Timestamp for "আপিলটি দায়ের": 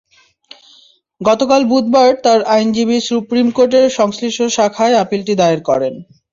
4.95-5.61